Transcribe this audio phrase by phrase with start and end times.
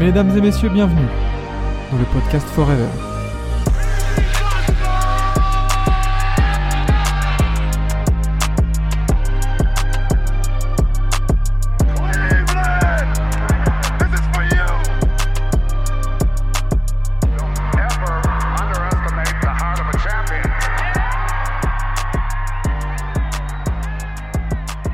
[0.00, 1.06] Mesdames et messieurs, bienvenue
[1.92, 2.88] dans le podcast Forever.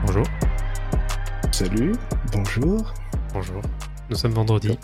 [0.05, 0.25] Bonjour.
[1.53, 1.93] Salut,
[2.33, 2.93] bonjour.
[3.33, 3.63] Bonjour.
[4.11, 4.77] Nous sommes vendredi.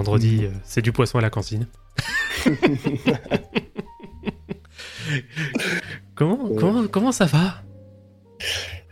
[0.00, 1.66] Vendredi, euh, c'est du poisson à la cantine.
[6.14, 6.56] comment, Ouais.
[6.58, 7.62] comment, comment ça va?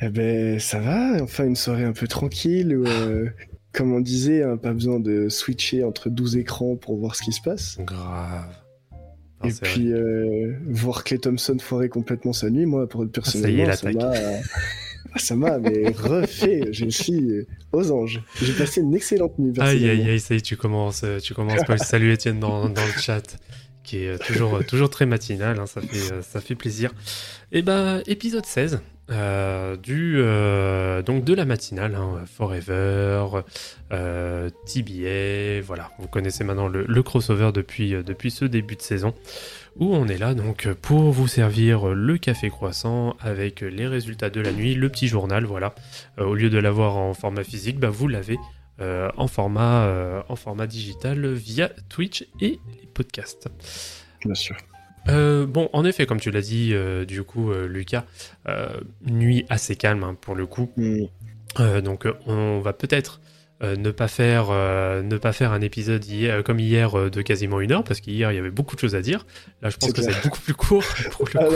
[0.03, 3.31] Eh ben, ça va, enfin une soirée un peu tranquille où, euh,
[3.73, 7.33] comme on disait, hein, pas besoin de switcher entre 12 écrans pour voir ce qui
[7.33, 7.79] se passe.
[7.81, 8.45] Grave.
[9.43, 13.91] Non, Et puis, euh, voir Clay Thompson foirer complètement sa nuit, moi, pour, personnellement, ça
[13.91, 13.95] l'attaque.
[13.97, 14.13] m'a...
[15.15, 18.23] Ah, Ça m'a mais refait, je suis aux anges.
[18.43, 19.53] J'ai passé une excellente nuit.
[19.59, 21.79] Aïe aïe aïe, ça y est, tu commences, euh, tu commences Paul.
[21.85, 23.37] Salut Étienne dans, dans le chat,
[23.85, 26.93] qui est euh, toujours, euh, toujours très matinal, hein, ça, fait, ça fait plaisir.
[27.53, 33.25] Et ben, épisode 16 euh, du, euh, donc de la matinale, hein, Forever,
[33.91, 39.15] euh, TBA, voilà, vous connaissez maintenant le, le crossover depuis, depuis ce début de saison,
[39.77, 44.41] où on est là donc pour vous servir le café croissant avec les résultats de
[44.41, 45.75] la nuit, le petit journal, voilà.
[46.19, 48.39] Euh, au lieu de l'avoir en format physique, bah, vous l'avez
[48.81, 53.49] euh, en, format, euh, en format digital via Twitch et les podcasts.
[54.25, 54.57] Bien sûr.
[55.09, 58.05] Euh, bon, en effet, comme tu l'as dit, euh, du coup, euh, Lucas,
[59.05, 60.71] nuit assez calme hein, pour le coup.
[60.77, 61.07] Mm.
[61.83, 63.21] Donc, on va peut-être
[63.63, 67.23] euh, ne pas faire euh, ne pas faire un épisode hier, comme hier euh, de
[67.23, 69.27] quasiment une heure, parce qu'hier il y avait beaucoup de choses à dire.
[69.63, 70.15] Là, je pense que clair.
[70.15, 70.85] c'est beaucoup plus court.
[71.13, 71.55] Pour le Ah, coup.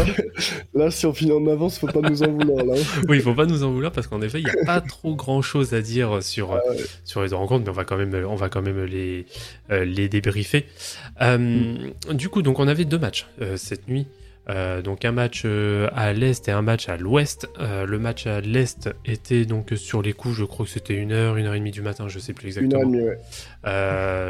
[0.74, 2.74] là, là, si on finit en avance, faut pas nous en vouloir, là.
[3.08, 5.14] Oui, il faut pas nous en vouloir parce qu'en effet, il n'y a pas trop
[5.14, 6.76] grand chose à dire sur, euh, Ah ouais.
[7.04, 9.26] sur les rencontres, mais on va quand même, on va quand même les,
[9.70, 10.66] euh, les débriefer.
[11.20, 11.74] Euh,
[12.12, 14.06] Du coup, donc on avait deux matchs euh, cette nuit.
[14.50, 17.48] Euh, donc un match euh, à l'est et un match à l'ouest.
[17.60, 21.12] Euh, le match à l'est était donc sur les coups, je crois que c'était une
[21.12, 22.90] heure, une heure et demie du matin, je sais plus Une heure et exactement.
[22.90, 23.02] demie,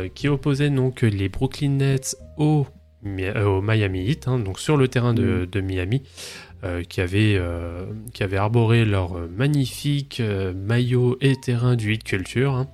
[0.05, 0.11] ouais.
[0.15, 2.67] Qui opposait donc les Brooklyn Nets au,
[3.03, 6.03] Mi- au Miami Heat, hein, donc sur le terrain de, de Miami,
[6.89, 7.41] qui, avait,
[8.12, 10.23] qui avait arboré leur magnifique
[10.55, 12.53] maillot et terrain du Heat Culture.
[12.53, 12.69] hein.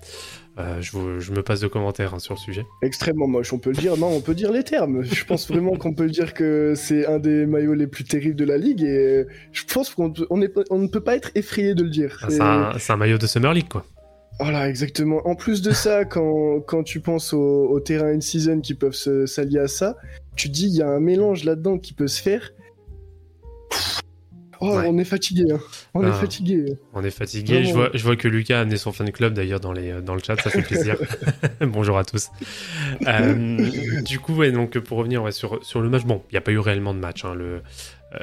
[0.58, 2.66] Euh, je, vous- je me passe de commentaires hein, sur le sujet.
[2.82, 3.96] Extrêmement moche, on peut le dire.
[3.96, 5.04] Non, on peut dire les termes.
[5.04, 8.44] Je pense vraiment qu'on peut dire que c'est un des maillots les plus terribles de
[8.44, 11.90] la ligue et je pense qu'on on on ne peut pas être effrayé de le
[11.90, 12.18] dire.
[12.22, 13.84] Ah, C'est- un, maillot de Summer League, quoi.
[14.40, 15.26] Voilà, exactement.
[15.28, 18.94] En plus de ça, quand, quand tu penses au, au terrain in-season qui peuvent
[19.26, 19.96] s'allier à ça,
[20.34, 22.50] tu dis il y a un mélange là-dedans qui peut se faire.
[24.60, 24.84] Oh, Ouais.
[24.88, 25.44] on est fatigué.
[25.52, 25.58] Hein.
[25.94, 26.08] On Ah.
[26.08, 26.64] est fatigué.
[26.94, 27.54] On est fatigué.
[27.54, 27.68] Vraiment.
[27.68, 30.14] Je vois, je vois que Lucas a amené son fan club d'ailleurs dans, les, dans
[30.14, 30.96] le chat, ça fait plaisir.
[31.60, 32.28] Bonjour à tous.
[33.06, 36.38] Euh, du coup, ouais, donc pour revenir ouais, sur, sur le match, bon, il n'y
[36.38, 37.24] a pas eu réellement de match.
[37.24, 37.62] hein, le,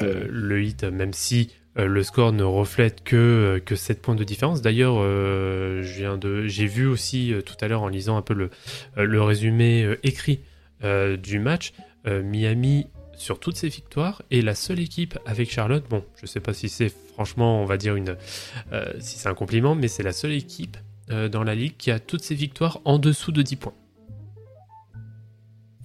[0.01, 4.15] euh, le hit, même si euh, le score ne reflète que, euh, que 7 points
[4.15, 4.61] de différence.
[4.61, 8.49] D'ailleurs, euh, j'ai vu aussi euh, tout à l'heure en lisant un peu le,
[8.97, 10.39] euh, le résumé euh, écrit
[10.83, 11.73] euh, du match,
[12.07, 12.87] euh, Miami
[13.17, 15.85] sur toutes ses victoires est la seule équipe avec Charlotte.
[15.89, 18.17] Bon, je sais pas si c'est franchement, on va dire une,
[18.71, 20.77] euh, si c'est un compliment, mais c'est la seule équipe
[21.11, 23.73] euh, dans la ligue qui a toutes ses victoires en dessous de 10 points.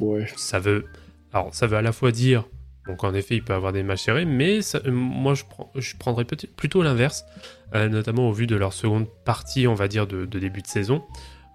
[0.01, 0.27] Ouais.
[0.37, 0.87] Ça veut,
[1.33, 2.45] alors ça veut à la fois dire,
[2.87, 5.71] donc en effet, il peut avoir des matchs serrés, mais ça- euh, moi je, prends,
[5.75, 7.25] je prendrais plutôt l'inverse,
[7.73, 11.05] notamment au vu de leur seconde partie, on va dire, de, de début de saison.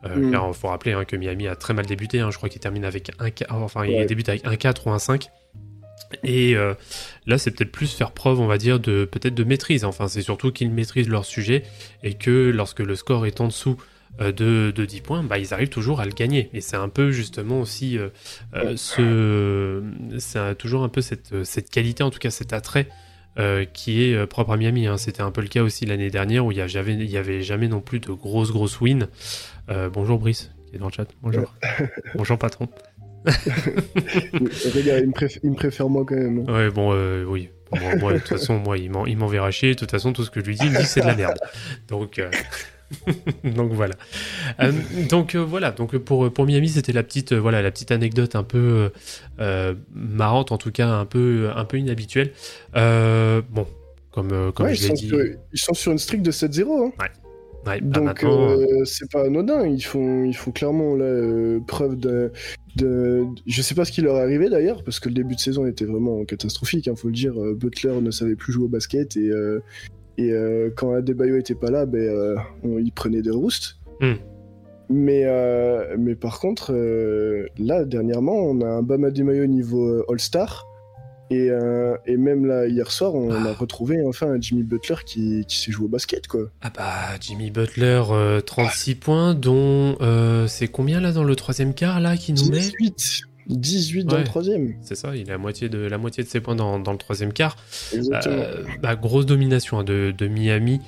[0.05, 0.31] Euh, Mm.
[0.31, 2.19] Car il faut rappeler hein, que Miami a très mal débuté.
[2.19, 2.29] hein.
[2.31, 3.29] je crois qu'il termine avec un,
[3.85, 5.29] il débute avec un 4 ou un 5.
[6.23, 6.73] Et euh,
[7.25, 9.83] là, c'est peut-être plus faire preuve, on va dire, de peut-être de maîtrise.
[9.83, 11.63] Enfin, c'est surtout qu'ils maîtrisent leur sujet
[12.03, 13.77] et que lorsque le score est en dessous
[14.21, 16.49] euh, de, de 10 points, bah, ils arrivent toujours à le gagner.
[16.53, 18.09] Et c'est un peu justement aussi euh,
[18.55, 19.83] euh, ce,
[20.19, 22.87] c'est toujours un peu cette, cette qualité, en tout cas cet attrait.
[23.37, 24.87] euh, qui est propre à Miami.
[24.87, 24.95] hein.
[24.97, 27.17] C'était un peu le cas aussi l'année dernière où il y, a jamais- il y
[27.17, 29.07] avait jamais non plus de grosses grosses wins.
[29.69, 31.07] Euh, bonjour Brice, qui est dans le chat.
[31.21, 31.53] Bonjour.
[32.15, 32.67] bonjour patron.
[33.25, 36.45] Regarde, il me, préf- il me préfère moi quand même.
[36.47, 36.53] hein.
[36.53, 37.49] Ouais, bon, euh, oui.
[37.71, 39.73] Bon, moi, moi, de toute façon, moi, il m'en- il m'enverra chier.
[39.73, 41.07] De toute façon, tout ce que je lui dis, il me dit que c'est de
[41.07, 41.39] la merde.
[41.87, 42.29] Donc, euh,
[43.43, 43.95] donc voilà.
[44.59, 44.71] Euh,
[45.09, 45.71] donc euh, voilà.
[45.71, 48.91] Donc pour pour Miami, c'était la petite euh, voilà la petite anecdote un peu
[49.95, 52.31] marrante, en tout cas un peu un peu inhabituelle.
[52.75, 53.65] Bon,
[54.11, 55.07] comme comme Ouais, je l'ai dit.
[55.07, 56.61] sur, ils sont sur une streak de 7-0.
[56.87, 56.91] hein.
[56.99, 57.09] ouais,
[57.81, 62.31] Donc maintenant, euh, c'est pas anodin, ils font, ils font clairement là, euh, preuve de,
[62.75, 63.25] de...
[63.47, 65.65] Je sais pas ce qui leur est arrivé d'ailleurs, parce que le début de saison
[65.65, 67.39] était vraiment catastrophique, il faut le dire.
[67.41, 69.59] Euh, Butler ne savait plus jouer au basket et, euh,
[70.17, 73.77] et euh, quand Adebayo était pas là, ben, on- il prenait des roustes.
[73.99, 74.13] Hmm.
[74.89, 75.25] Mais,
[75.97, 76.71] mais par contre,
[77.57, 80.67] là, dernièrement, on a un Bama Mayo niveau All-Star.
[81.31, 83.49] Et, euh, et même là, hier soir, on Ah.
[83.49, 86.41] a retrouvé enfin un Jimmy Butler qui, qui s'est joué au basket, quoi.
[86.61, 91.73] Ah bah Jimmy Butler, euh, 36 points, dont euh, c'est combien là dans le troisième
[91.73, 94.19] quart là qui nous met 18 18 dans Ouais.
[94.21, 94.73] le troisième.
[94.81, 96.97] C'est ça, il a la moitié de, la moitié de ses points dans, dans le
[96.99, 97.55] troisième quart.
[97.93, 98.35] Exactement.
[98.37, 100.79] Euh, bah, grosse domination hein, de, de Miami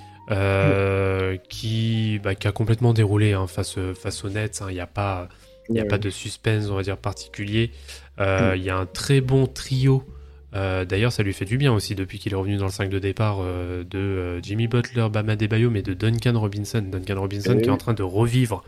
[1.50, 4.62] qui, bah, qui a complètement déroulé hein, face, face aux Nets.
[4.69, 5.30] Il n'y a, pas,
[5.69, 5.88] y a Ouais.
[5.88, 7.72] pas de suspense, on va dire, particulier.
[8.19, 10.04] Euh, Il y a un très bon trio.
[10.57, 12.89] Euh, D'ailleurs, ça lui fait du bien aussi depuis qu'il est revenu dans le 5
[12.89, 16.83] de départ euh, de euh, Jimmy Butler, Bama Debayo, mais de Duncan Robinson.
[16.92, 18.63] Duncan Robinson Eh qui est en train de revivre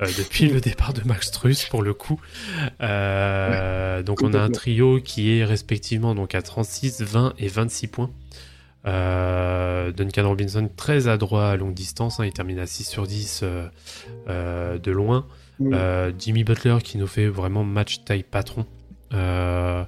[0.00, 2.20] depuis le départ de Max Truss pour le coup.
[2.80, 8.10] Donc on a un trio qui est respectivement donc à 36, 20 et 26 points.
[8.84, 13.66] Duncan Robinson très adroit à longue distance, hein, il termine à 6 sur 10 euh,
[14.28, 15.26] euh, de loin.
[16.18, 18.64] Jimmy Butler qui nous fait vraiment match taille patron.
[19.12, 19.84] Euh,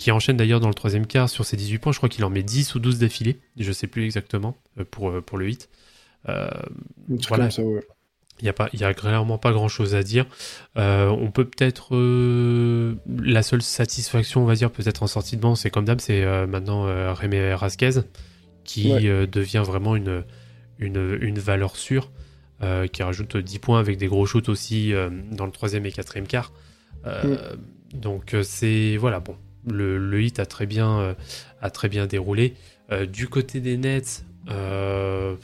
[0.00, 1.92] qui enchaîne d'ailleurs dans le troisième quart sur ses 18 points.
[1.92, 3.38] Je crois qu'il en met 10 ou 12 d'affilée.
[3.58, 5.68] Je sais plus exactement euh, pour, euh, pour le 8.
[6.28, 6.48] Euh,
[7.28, 7.44] voilà.
[7.44, 7.82] comme ça, ouais.
[8.40, 10.24] il n'y a, pas- il y a clairement pas grand chose à dire.
[10.78, 11.94] Euh, on peut peut-être.
[11.94, 16.00] euh, la seule satisfaction, on va dire, peut-être en sortie de banc, c'est comme d'hab,
[16.00, 18.00] c'est maintenant Rémi Rasquez
[18.64, 19.26] qui Ouais.
[19.26, 20.24] devient vraiment une,
[20.78, 22.10] une, une valeur sûre,
[22.92, 24.92] qui rajoute 10 points avec des gros shoots aussi
[25.32, 26.52] dans le troisième et quatrième quart.
[27.06, 27.54] Euh,
[27.92, 28.96] Donc c'est.
[28.98, 29.36] Voilà, bon.
[29.68, 31.14] Le, le hit a très bien, euh,
[31.60, 32.54] a très bien déroulé.
[32.92, 35.36] Euh, du côté des Nets, euh,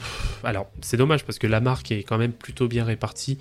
[0.43, 3.37] alors c'est dommage parce que la marque est quand même plutôt bien répartie,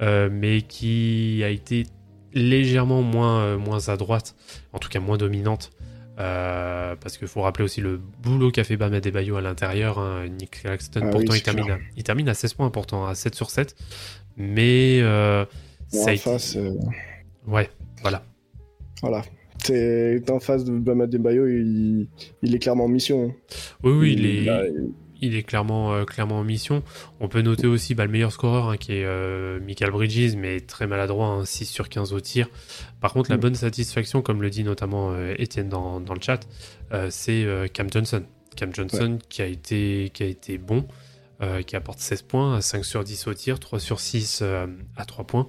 [0.00, 1.86] euh, mais qui a été
[2.32, 4.34] légèrement moins, euh, moins à droite,
[4.72, 5.70] en tout cas moins dominante.
[6.16, 9.98] Parce qu'il faut rappeler aussi le boulot qu'a fait Bam Adebayo à l'intérieur.
[9.98, 10.28] hein.
[10.28, 13.14] Nick Claxton, Ah oui, pourtant, il, termine à, il termine à 16 points, pourtant, à
[13.16, 13.74] 7 sur 7.
[14.36, 15.06] Mais ça
[15.98, 16.56] a en été- face,
[17.46, 17.68] Ouais,
[18.02, 18.22] voilà.
[19.02, 19.22] voilà.
[19.64, 22.08] T'es en face de Bama Debayo, il,
[22.42, 23.26] il est clairement en mission.
[23.30, 23.54] hein.
[23.82, 24.62] Oui, oui, il est, là,
[25.20, 26.82] il est clairement, euh, clairement en mission.
[27.20, 30.60] On peut noter aussi bah, le meilleur scoreur hein, qui est euh, Michael Bridges, mais
[30.60, 32.48] très maladroit, hein, 6 sur 15 au tir.
[33.00, 33.40] Par contre, la Mm.
[33.40, 36.40] bonne satisfaction, comme le dit notamment euh, Étienne dans, dans le chat,
[36.92, 38.24] euh, c'est Cam Johnson.
[38.56, 40.86] Cam Johnson qui, a été, qui a été bon,
[41.66, 44.66] qui apporte 16 points, 5 sur 10 au tir, 3 sur 6 euh,
[44.96, 45.48] à 3 points.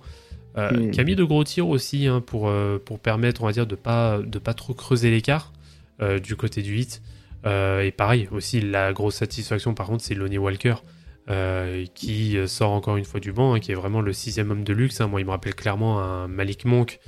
[0.57, 0.91] Euh.
[0.91, 3.65] Qui a mis de gros tirs aussi hein, pour, euh, pour permettre, on va dire,
[3.65, 5.51] de pas, de pas trop creuser l'écart
[6.01, 7.01] euh, du côté du 8.
[7.45, 10.75] Euh, et pareil, aussi, la grosse satisfaction, par contre, c'est Lonnie Walker,
[11.93, 14.73] qui sort encore une fois du banc, hein, qui est vraiment le sixième homme de
[14.73, 15.01] luxe.
[15.01, 15.07] hein.
[15.07, 16.99] Moi, il me rappelle clairement un Malik Monk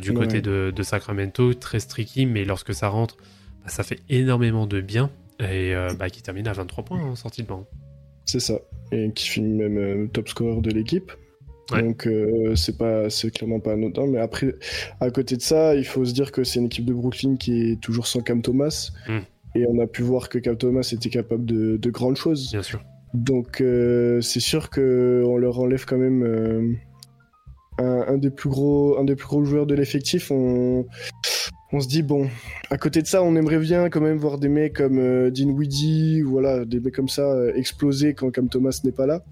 [0.00, 0.16] du Ouais.
[0.16, 3.16] côté de, de Sacramento, très streaky, mais lorsque ça rentre,
[3.62, 5.10] bah, ça fait énormément de bien.
[5.40, 7.66] Et bah, qui termine à 23 points en sortie de banc.
[8.24, 8.54] C'est ça.
[8.92, 11.12] Et qui finit même top scorer de l'équipe.
[11.72, 11.82] Ouais.
[11.82, 14.06] Donc euh, c'est pas, c'est clairement pas anodin.
[14.06, 14.54] Mais après,
[15.00, 17.70] à côté de ça, il faut se dire que c'est une équipe de Brooklyn qui
[17.70, 18.90] est toujours sans Cam Thomas.
[19.08, 19.18] Mm.
[19.56, 22.50] Et on a pu voir que Cam Thomas était capable de, de grandes choses.
[22.50, 22.82] Bien sûr.
[23.14, 26.72] Donc euh, c'est sûr que on leur enlève quand même euh,
[27.78, 30.30] un, un des plus gros, un des plus gros joueurs de l'effectif.
[30.30, 30.84] On,
[31.72, 32.28] on se dit bon,
[32.70, 35.50] à côté de ça, on aimerait bien quand même voir des mecs comme euh, Dean
[35.50, 39.24] Weedy, voilà, des mecs comme ça exploser quand Cam Thomas n'est pas là.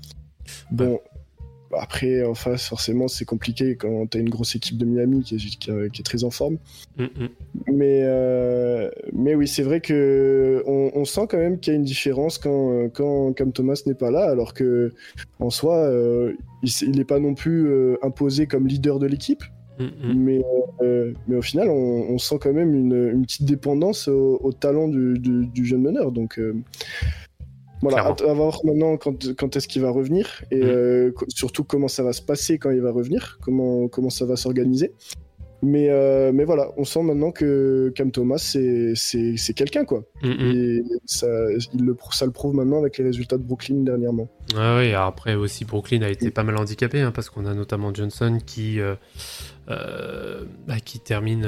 [0.71, 1.01] Bon.
[1.79, 5.39] Après, en face, forcément, c'est compliqué quand t'as une grosse équipe de Miami qui est,
[5.39, 6.59] qui est- qui est très en forme.
[6.99, 7.29] Mm, mm.
[7.73, 11.79] Mais, euh, mais oui, c'est vrai que on, on sent quand même qu'il y a
[11.79, 14.93] une différence quand, quand Cam Thomas n'est pas là, alors que
[15.41, 16.33] en soi, euh,
[16.63, 19.43] il n'est pas non plus euh, imposé comme leader de l'équipe,
[19.79, 20.43] Mm, mais,
[21.27, 24.87] mais au final, on, on sent quand même une, une petite dépendance au, au talent
[24.87, 26.13] du, du- du jeune meneur.
[26.13, 26.39] Donc
[27.83, 30.63] voilà, à, à voir maintenant quand, quand est-ce qu'il va revenir et Mm.
[30.65, 34.37] euh, surtout comment ça va se passer quand il va revenir, comment, comment ça va
[34.37, 34.93] s'organiser.
[35.65, 38.95] Mais, euh, mais voilà, on sent maintenant que Cam Thomas, c'est
[39.55, 40.03] quelqu'un, quoi.
[40.21, 40.41] Mm, mm.
[40.57, 41.29] Et ça,
[41.73, 44.29] il le, ça le prouve maintenant avec les résultats de Brooklyn dernièrement.
[44.57, 47.95] Ah oui, après aussi Brooklyn a été pas mal handicapé hein, parce qu'on a notamment
[47.95, 48.97] Johnson qui euh,
[49.71, 51.43] euh, bah, qui termine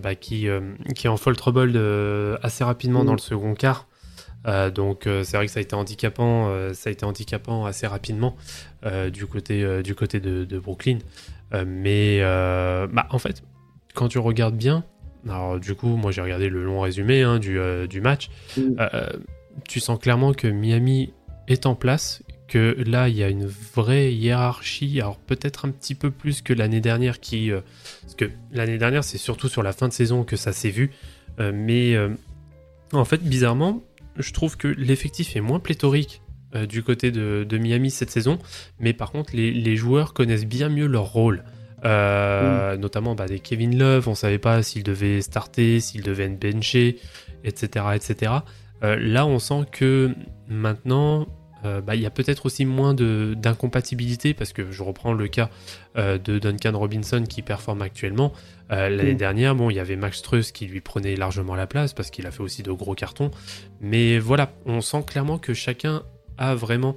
[0.00, 0.46] bah, qui
[0.94, 1.76] qui est en fall trouble
[2.42, 3.06] assez rapidement Mm.
[3.06, 3.88] dans le second quart.
[4.46, 7.66] Euh, donc euh, c'est vrai que ça a été handicapant, euh, ça a été handicapant
[7.66, 8.36] assez rapidement
[9.12, 10.98] du côté du côté de, de Brooklyn.
[11.52, 13.42] Mais bah, en fait,
[13.94, 14.84] quand tu regardes bien,
[15.28, 18.30] alors du coup moi j'ai regardé le long résumé hein, du, du match.
[18.56, 18.76] Mm.
[19.68, 21.12] Tu sens clairement que Miami
[21.48, 25.94] est en place, que là il y a une vraie hiérarchie, alors peut-être un petit
[25.94, 27.60] peu plus que l'année dernière, qui, euh,
[28.02, 30.90] parce que l'année dernière c'est surtout sur la fin de saison que ça s'est vu,
[31.38, 32.10] Euh, mais euh,
[32.92, 33.82] en fait bizarrement,
[34.16, 36.22] je trouve que l'effectif est moins pléthorique
[36.68, 38.38] du côté de, Miami cette saison,
[38.80, 41.44] mais par contre, les, joueurs connaissent bien mieux leur rôle.
[41.84, 46.98] Notamment bah, des Kevin Love, on savait pas s'il devait starter, s'il devait être benché,
[47.44, 47.86] etc.
[47.94, 48.32] etc.
[48.82, 50.10] là, on sent que
[50.48, 51.28] maintenant,
[51.64, 55.50] euh, bah, il y a peut-être aussi moins d'incompatibilité parce que je reprends le cas
[55.96, 58.32] euh, de Duncan Robinson qui performe actuellement.
[58.70, 59.18] Euh, l'année mm.
[59.18, 62.26] dernière, bon, il y avait Max Truss qui lui prenait largement la place parce qu'il
[62.26, 63.30] a fait aussi de gros cartons.
[63.80, 66.02] Mais voilà, on sent clairement que chacun
[66.38, 66.96] a vraiment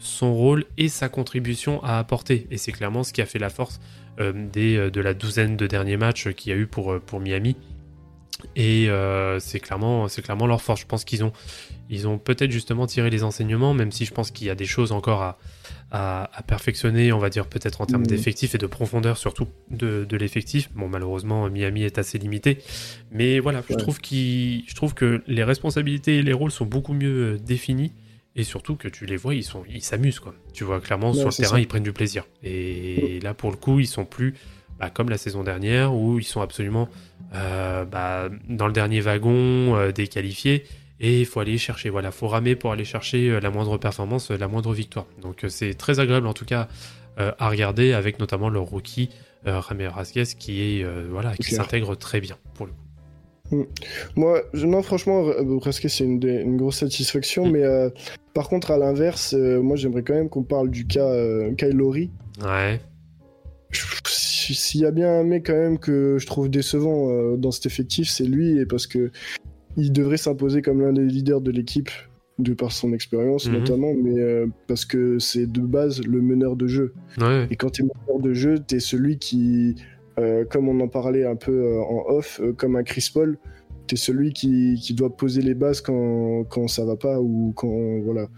[0.00, 2.46] son rôle et sa contribution à apporter.
[2.50, 3.80] Et c'est clairement ce qui a fait la force
[4.18, 7.56] des, de la douzaine de derniers matchs qu'il y a eu pour, pour Miami.
[8.54, 8.90] Et
[9.38, 10.82] c'est clairement, clairement leur force.
[10.82, 11.32] Je pense qu'ils ont,
[11.92, 14.64] ils ont peut-être justement tiré les enseignements, même si je pense qu'il y a des
[14.64, 15.38] choses encore à,
[15.90, 18.06] à, perfectionner, on va dire peut-être en termes mmh.
[18.06, 20.70] d'effectifs et de profondeur surtout de, de l'effectif.
[20.74, 22.58] Bon, malheureusement, Miami est assez limité,
[23.10, 27.34] mais voilà, je, trouve je trouve que les responsabilités et les rôles sont beaucoup mieux
[27.34, 27.92] euh, définis.
[28.34, 30.34] Et surtout que tu les vois, ils sont, ils s'amusent quoi.
[30.54, 32.24] Tu vois clairement sur le terrain, ils prennent du plaisir.
[32.42, 34.32] Et là, pour le coup, ils sont plus
[34.78, 36.88] bah, comme la saison dernière où ils sont absolument
[37.34, 40.64] euh, bah, dans le dernier wagon, euh, déqualifiés
[41.02, 44.30] et il faut aller chercher, voilà, faut ramer pour aller chercher euh, la moindre performance,
[44.30, 45.06] euh, la moindre victoire.
[45.20, 46.68] Donc euh, c'est très agréable en tout cas
[47.18, 49.10] à regarder avec notamment le rookie
[49.44, 53.56] Ramé Rasquez qui est voilà, qui s'intègre très bien pour le coup.
[53.56, 53.64] Mm.
[54.16, 55.22] Moi, non, franchement,
[55.60, 57.50] Rasquez c'est une, grosse satisfaction, mm.
[57.50, 57.62] mais
[58.32, 61.06] par contre, à l'inverse, moi j'aimerais quand même qu'on parle du cas
[61.58, 62.10] Kyle Lowry.
[62.42, 62.80] Ouais.
[64.06, 68.08] S'il y a bien un mec quand même que je trouve décevant dans cet effectif,
[68.08, 69.12] c'est lui, et parce que
[69.76, 71.90] il devrait s'imposer comme l'un des leaders de l'équipe,
[72.38, 73.54] de par son expérience mhm.
[73.54, 76.94] notamment, mais euh, parce que c'est de base le meneur de jeu.
[77.50, 79.76] Et quand tu es meneur de jeu, tu es celui qui,
[80.18, 83.38] euh, comme on en parlait un peu euh, en off, comme un Chris Paul,
[83.86, 87.52] tu es celui qui, qui, doit poser les bases quand, quand ça va pas ou
[87.56, 88.28] quand voilà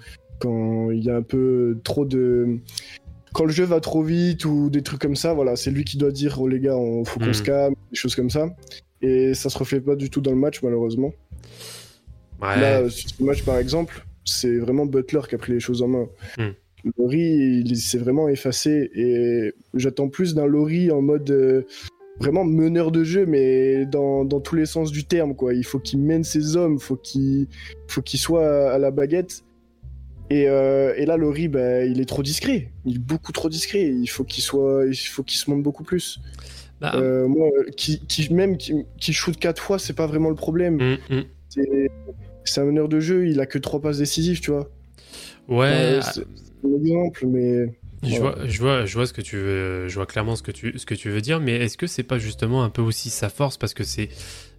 [0.40, 2.58] quand il y a un peu trop de
[3.32, 5.96] quand le jeu va trop vite ou des trucs comme ça, voilà, c'est lui qui
[5.96, 7.46] doit dire oh les gars, il faut qu'on se mhm.
[7.46, 8.54] calme, des choses comme ça.
[9.02, 11.12] Et ça se reflète pas du tout dans le match malheureusement.
[12.40, 15.88] Là, sur ce match, par exemple, c'est vraiment Butler qui a pris les choses en
[15.88, 16.08] main.
[16.38, 16.50] Hmm.
[16.98, 21.62] Laurie, il s'est vraiment effacé et j'attends plus d'un Laurie en mode euh,
[22.20, 25.34] vraiment meneur de jeu, mais dans, dans, tous les sens du terme.
[25.34, 25.54] Quoi.
[25.54, 27.48] Il faut qu'il mène ses hommes, faut qu'il
[27.88, 29.44] faut qu'il soit à la baguette.
[30.30, 32.70] Et, euh, et là, Laurie, bah, il est trop discret.
[32.84, 33.82] Il est beaucoup trop discret.
[33.82, 36.20] Il faut qu'il soit, il faut qu'il se montre beaucoup plus.
[36.80, 40.34] Bah, euh, moi, qui, qui même qui, qui, shoot quatre fois, c'est pas vraiment le
[40.34, 40.76] problème.
[40.76, 41.22] Hmm, hmm.
[42.44, 44.70] C'est un meneur de jeu, il a que trois passes décisives, tu vois.
[45.48, 46.00] Ouais.
[46.02, 46.22] c'est
[46.64, 47.66] un exemple, mais.
[48.02, 50.50] Je, vois, je, vois, je vois ce que tu veux, je vois clairement ce que
[50.50, 53.08] tu, ce que tu veux dire, mais est-ce que c'est pas justement un peu aussi
[53.08, 53.56] sa force?
[53.56, 54.10] Parce que c'est,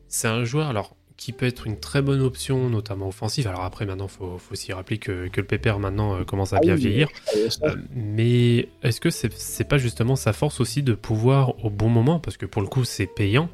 [0.07, 3.47] c'est un joueur alors qui peut être une très bonne option, notamment offensive.
[3.47, 6.57] Alors après, maintenant, faut, faut aussi rappeler que, que le Pépère maintenant euh, commence à
[6.57, 7.07] ah bien vieillir.
[7.63, 11.89] Euh, mais est-ce que c'est, c'est pas justement sa force aussi de pouvoir au bon
[11.89, 13.49] moment, parce que pour le coup c'est payant,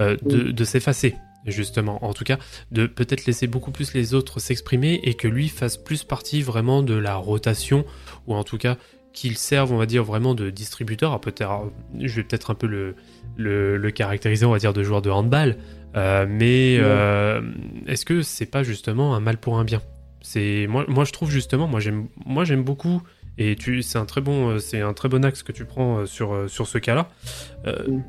[0.00, 1.14] euh, de, de s'effacer?
[1.46, 2.04] Justement.
[2.04, 2.38] En tout cas,
[2.70, 6.82] de peut-être laisser beaucoup plus les autres s'exprimer et que lui fasse plus partie vraiment
[6.82, 7.84] de la rotation,
[8.26, 8.76] ou en tout cas
[9.12, 11.18] qu'il serve, on va dire, vraiment de distributeur.
[11.20, 12.96] peut-être, je vais peut-être un peu le,
[13.36, 15.56] le, caractériser, on va dire, de joueur de handball.
[15.96, 17.40] Euh, mais euh,
[17.86, 19.80] est-ce que c'est pas justement un mal pour un bien?
[20.20, 23.02] C'est moi, moi, je trouve justement, moi j'aime, moi j'aime beaucoup.
[23.38, 26.06] Et tu, c'est un très bon, c'est un très bon axe que tu prends euh,
[26.06, 27.08] sur sur ce cas-là.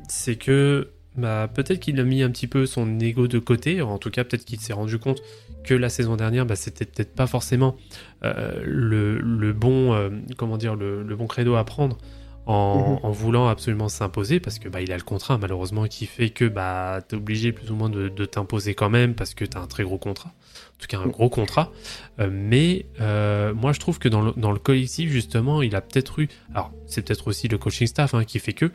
[0.08, 3.98] C'est que bah, peut-être qu'il a mis un petit peu son ego de côté, en
[3.98, 5.22] tout cas peut-être qu'il s'est rendu compte
[5.64, 7.76] que la saison dernière, bah, c'était peut-être pas forcément
[8.24, 11.98] euh, le, bon, euh, comment dire, le, bon credo à prendre
[12.46, 13.10] en, mhm.
[13.10, 17.00] voulant absolument s'imposer, parce que bah, il a le contrat malheureusement qui fait que bah,
[17.08, 19.66] tu es obligé plus ou moins de, t'imposer quand même, parce que tu as un
[19.66, 21.72] très gros contrat, en tout cas un gros contrat.
[22.20, 26.20] Euh, mais moi je trouve que dans le, dans le collectif, justement, il a peut-être
[26.20, 28.70] eu, alors c'est peut-être aussi le coaching staff hein, qui fait que,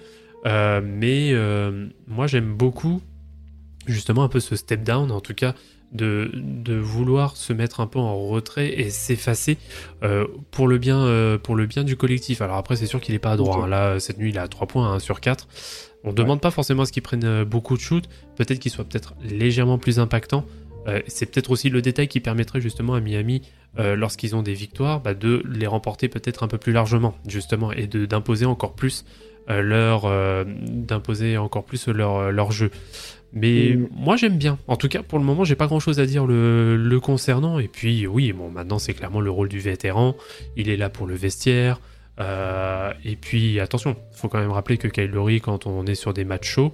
[0.46, 3.02] euh, mais euh, moi j'aime beaucoup
[3.88, 5.54] justement un peu ce step down, en tout cas
[5.92, 9.58] de, de vouloir se mettre un peu en retrait et s'effacer
[10.04, 12.42] euh, pour, le bien, pour le bien du collectif.
[12.42, 13.64] Alors après c'est sûr qu'il n'est pas à droit.
[13.64, 13.68] Hein.
[13.68, 15.48] Là cette nuit il a 3 points sur 4.
[16.04, 19.14] On demande pas forcément à ce qu'il prenne beaucoup de shoot, peut-être qu'il soit peut-être
[19.24, 20.46] légèrement plus impactant.
[21.08, 23.44] c'est peut-être aussi le détail qui permettrait justement à Miami,
[23.78, 27.86] lorsqu'ils ont des victoires, bah, de les remporter peut-être un peu plus largement, justement, et
[27.86, 29.06] d'imposer encore plus
[29.48, 32.72] leur euh, d'imposer encore plus leur, euh, leur jeu.
[33.34, 34.60] Mais moi j'aime bien.
[34.68, 37.60] En tout cas, pour le moment, j'ai pas grand chose à dire le, concernant.
[37.60, 40.16] Et puis, oui, bon, maintenant c'est clairement le rôle du vétéran.
[40.58, 41.80] Il est là pour le vestiaire.
[42.20, 46.50] et puis, attention, faut quand même rappeler que Kyle quand on est sur des matchs
[46.50, 46.74] chauds,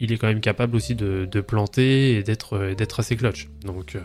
[0.00, 3.48] il est quand même capable aussi de, planter et d'être d'être assez clutch.
[3.62, 3.98] Donc.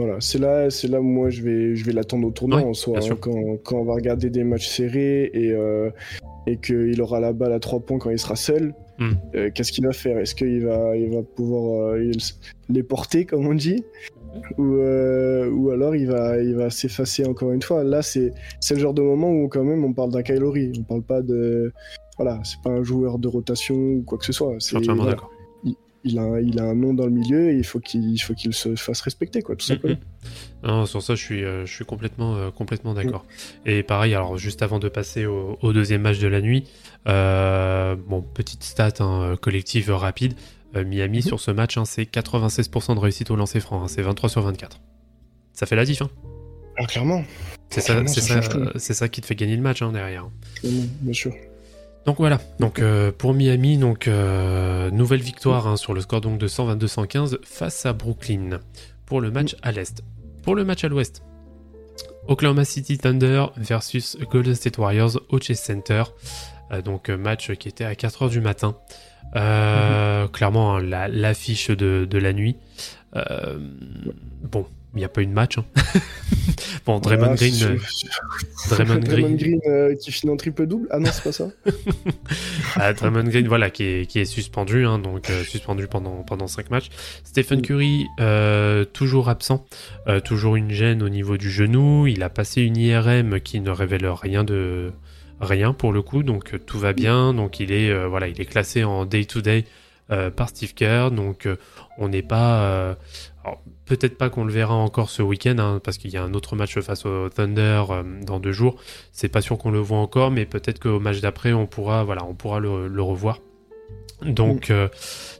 [0.00, 2.64] Voilà, c'est là, c'est là où moi je vais, je vais l'attendre au tournant Ouais,
[2.64, 2.98] en soi.
[3.02, 5.90] hein, quand, quand on va regarder des matchs serrés et, euh,
[6.46, 9.12] et qu'il aura la balle à 3 points quand il sera seul, Hmm.
[9.34, 10.18] euh, qu'est-ce qu'il va faire?
[10.18, 12.10] Est-ce qu'il va, il va pouvoir euh,
[12.68, 13.82] les porter, comme on dit?
[14.58, 17.82] Ou, ou alors il va, il va s'effacer encore une fois.
[17.82, 20.72] Là, c'est, c'est le genre de moment où quand même on parle d'un Kylori.
[20.78, 21.72] On parle pas de.
[22.18, 24.52] Voilà, c'est pas un joueur de rotation ou quoi que ce soit.
[24.54, 25.30] Je suis C'est, entièrement voilà, d'accord.
[26.04, 28.18] Il, a, un- il a un nom dans le milieu et il faut qu'il, il
[28.18, 29.94] faut qu'il se fasse respecter, quoi, tout simplement.
[29.94, 30.68] Mhm.
[30.68, 33.24] Non, sur ça, je suis, euh, je suis complètement, euh, complètement d'accord.
[33.66, 36.64] Et pareil, alors juste avant de passer au, au deuxième match de la nuit,
[37.08, 40.34] euh, bon, petite stat hein, collective rapide.
[40.74, 41.22] Miami Mhm.
[41.22, 44.42] sur ce match, hein, c'est 96% de réussite au lancer franc, hein, c'est 23 sur
[44.42, 44.80] 24.
[45.52, 46.10] Ça fait la diff, hein.
[46.78, 47.24] Ah, clairement,
[47.68, 50.28] C'est ça, qui te fait gagner le match hein, derrière.
[50.62, 51.32] bien sûr.
[52.06, 56.38] Donc voilà, donc euh, pour Miami, donc euh, nouvelle victoire hein, sur le score donc
[56.38, 58.60] de 122-115 face à Brooklyn
[59.04, 60.02] pour le match à l'est.
[60.42, 61.22] Pour le match à l'ouest,
[62.26, 66.04] Oklahoma City Thunder versus Golden State Warriors au Chase Center.
[66.72, 68.76] Euh, donc match qui était à 4h du matin.
[69.36, 72.56] Euh, Clairement hein, la- l'affiche de, de la nuit.
[73.14, 75.58] Bon, il n'y a pas eu de match.
[75.58, 75.64] hein.
[76.86, 77.76] bon, Draymond Green, euh,
[78.70, 81.48] Draymond Green, Green euh, qui finit en triple-double Ah non, c'est pas ça
[82.76, 86.46] Ah, Draymond Green, voilà, qui est, qui est suspendu, hein, donc euh, suspendu pendant, pendant
[86.46, 86.88] 5 matchs.
[87.24, 87.62] Stephen Mm.
[87.62, 88.06] Curry,
[88.92, 89.66] toujours absent,
[90.24, 92.06] toujours une gêne au niveau du genou.
[92.06, 94.92] Il a passé une IRM qui ne révèle rien de
[95.40, 97.34] rien pour le coup, donc tout va bien.
[97.34, 99.64] Donc il est, voilà, il est classé en day-to-day
[100.10, 101.56] euh, par Steve Kerr, donc euh,
[101.98, 102.62] on n'est pas.
[102.62, 102.94] euh,
[103.86, 106.54] Peut-être pas qu'on le verra encore ce week-end, hein, parce qu'il y a un autre
[106.54, 107.82] match face au Thunder
[108.24, 108.76] dans deux jours.
[109.12, 112.24] C'est pas sûr qu'on le voit encore, mais peut-être qu'au match d'après, on pourra, voilà,
[112.24, 113.40] on pourra le, le revoir.
[114.22, 114.88] Donc, euh,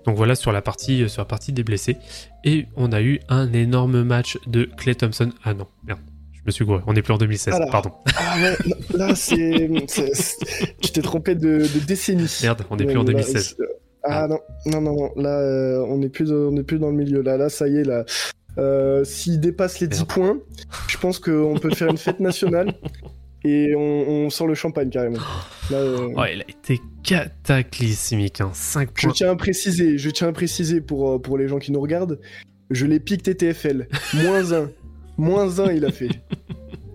[0.06, 1.96] donc voilà sur la partie, sur la partie des blessés.
[2.44, 5.30] Et on a eu un énorme match de Clay Thompson.
[5.44, 6.00] Ah non, merde,
[6.32, 6.80] je me suis gouré.
[6.86, 7.70] On n'est plus en 2016, Alors.
[7.70, 7.92] pardon.
[8.16, 8.56] Ah ouais,
[8.94, 9.68] là, c'est.
[10.80, 12.26] Tu t'es trompé de, de décennie.
[12.42, 13.54] Merde, on n'est plus en Là, 2016.
[13.58, 13.64] c'est-
[14.02, 15.12] Ah non, non, non, non.
[15.16, 17.20] Là, euh, on n'est plus, dans- on n'est plus dans le milieu.
[17.22, 18.04] Là, là, ça y est, là.
[18.58, 20.08] Euh, S'il dépasse les 10 Merde.
[20.10, 20.38] points,
[20.88, 22.74] je pense qu'on peut faire une fête nationale
[23.44, 23.80] et on,
[24.26, 25.18] on sort le champagne carrément.
[25.70, 28.50] Là, euh, Oh, il a été cataclysmique, hein.
[28.52, 29.12] 5 Je points.
[29.12, 32.18] tiens à préciser, je tiens à préciser pour, euh, pour les gens qui nous regardent,
[32.70, 33.88] je l'ai pique TTFL.
[34.14, 34.70] Moins 1.
[35.16, 36.08] Moins 1 il a fait.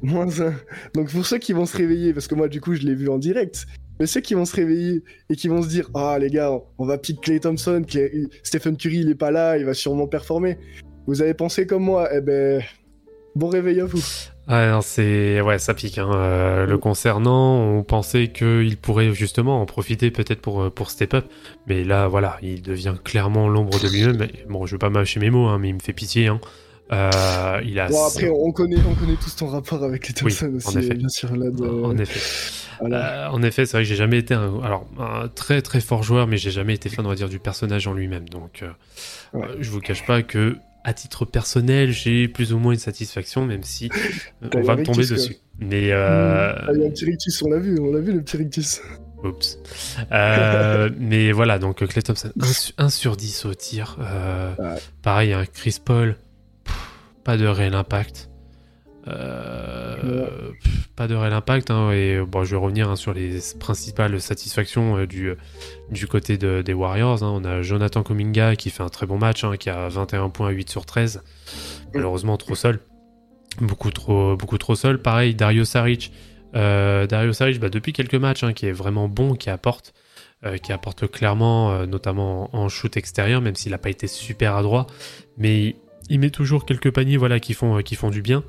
[0.02, 0.54] Moins 1.
[0.94, 3.10] Donc pour ceux qui vont se réveiller, parce que moi du coup je l'ai vu
[3.10, 3.66] en direct,
[4.00, 6.86] mais ceux qui vont se réveiller et qui vont se dire Ah les gars, on
[6.86, 7.84] va pique Clay Thompson,
[8.44, 10.58] Stephen Curry il est pas là, il va sûrement performer.
[11.08, 12.64] Vous avez pensé comme moi, eh ben.
[13.36, 14.02] Bon réveil à vous.
[14.48, 15.98] Ah, non, c'est ouais, ça pique.
[15.98, 16.10] Hein.
[16.14, 21.16] Euh, le concernant, on pensait qu'il pourrait justement en profiter peut-être pour euh, pour step
[21.16, 21.26] up,
[21.68, 24.28] mais là, voilà, il devient clairement l'ombre de lui-même.
[24.48, 26.28] Bon, je vais pas mâcher mes mots, hein, mais il me fait pitié.
[26.28, 26.40] Hein.
[26.92, 27.88] Euh, il a.
[27.90, 30.94] Bon après on connaît, on connaît tous ton rapport avec les Thompson en aussi, effet.
[30.94, 31.50] bien sûr là.
[31.50, 32.20] de- En effet.
[32.80, 33.28] voilà.
[33.28, 36.04] Euh, en effet, c'est vrai que j'ai jamais été un, alors, un très très fort
[36.04, 38.30] joueur, mais j'ai jamais été fan, on va dire, du personnage en lui-même.
[38.30, 38.70] Donc, euh,
[39.34, 39.46] Ouais.
[39.48, 43.46] euh, je vous cache pas que, à titre personnel, j'ai plus ou moins une satisfaction,
[43.46, 43.90] même si
[44.54, 45.16] on va me tomber quoi.
[45.16, 45.38] dessus.
[45.58, 48.22] Mais, Ah, il y a un petit rictus, on l'a vu, on l'a vu le
[48.22, 48.82] petit rictus.
[49.24, 49.58] oups.
[50.12, 52.32] Euh, mais voilà, donc Clay Thompson,
[52.78, 53.98] 1 sur 10 au tir.
[54.00, 54.76] Euh, Ouais.
[55.02, 56.18] Pareil, un Chris Paul,
[57.26, 58.30] pas de réel impact.
[59.08, 61.70] Euh, pff, Pas de réel impact.
[61.72, 65.34] hein, et bon, je vais revenir hein, sur les principales satisfactions euh, du,
[65.92, 67.24] du côté de- des Warriors.
[67.24, 67.32] hein.
[67.34, 70.70] On a Jonathan Kuminga qui fait un très bon match, qui a 21 points, 8
[70.70, 71.24] sur 13.
[71.94, 72.80] Malheureusement, trop seul.
[73.62, 75.02] Beaucoup trop, beaucoup trop seul.
[75.02, 76.12] Pareil, Dario Saric.
[76.56, 79.94] Euh, Dario Saric, bah, depuis quelques matchs, qui est vraiment bon, qui apporte,
[80.46, 84.08] euh, qui apporte clairement, euh, notamment en, en shoot extérieur, même s'il n'a pas été
[84.08, 84.88] super adroit.
[85.38, 85.76] Mais
[86.10, 88.44] il, met toujours quelques paniers voilà, qui, font, euh, qui font du bien.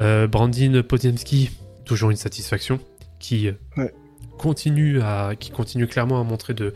[0.00, 1.50] Euh, Brandin Podziemski,
[1.84, 2.80] toujours une satisfaction,
[3.18, 3.92] qui, euh, Ouais.
[4.38, 6.74] continue à, qui continue clairement à montrer de,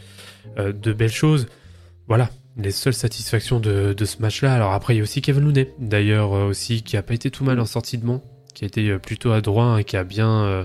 [0.56, 1.46] de belles choses.
[2.06, 4.54] Voilà, les seules satisfactions de, de ce match-là.
[4.54, 7.30] Alors après, il y a aussi Kevin Looney, d'ailleurs euh, aussi, qui a pas été
[7.30, 8.22] tout mal en sortie de banc,
[8.54, 10.64] qui a été plutôt adroit et qui a bien, euh,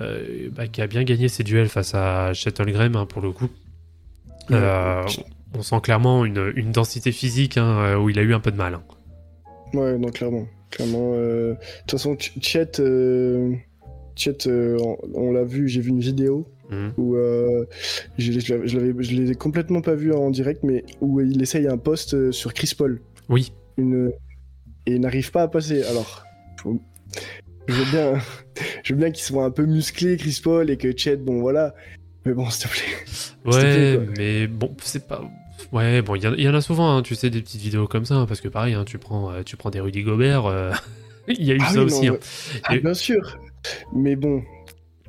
[0.00, 3.48] euh, bah, qui a bien gagné ses duels face à Shuttlegram hein, pour le coup.
[4.50, 5.04] Euh,
[5.54, 8.56] on sent clairement une, une densité physique hein, où il a eu un peu de
[8.56, 8.78] mal.
[9.74, 10.46] Ouais, non, clairement.
[10.70, 11.12] Clairement.
[11.14, 13.52] euh, De toute façon, Ch- Chet, euh,
[14.16, 14.76] Chet, euh,
[15.14, 16.92] on, l'a vu, j'ai vu une vidéo Mhm.
[16.98, 17.16] où
[18.18, 22.30] je, je l'ai complètement pas vu en direct, mais où il essaye un post euh,
[22.32, 23.00] sur Chris Paul.
[23.28, 24.12] Oui, Une,
[24.86, 25.82] et il n'arrive pas à passer.
[25.82, 26.24] Alors,
[26.62, 26.80] faut-
[27.66, 28.14] je veux bien,
[28.84, 31.74] je veux bien qu'il soit un peu musclé, Chris Paul, et que Chet, bon voilà.
[32.24, 33.96] Mais bon, s'il te plaît.
[33.98, 35.22] ouais, mais bon, c'est pas.
[35.72, 38.14] Ouais, bon, il y, en a souvent, hein, tu sais, des petites vidéos comme ça,
[38.16, 40.72] hein, parce que pareil, hein, tu, prends, euh, tu prends des Rudy Gobert, euh,
[41.28, 42.06] il y a eu Ah ça oui, aussi.
[42.06, 42.18] non.
[42.64, 43.38] Ah, bien sûr.
[43.94, 44.42] Mais bon,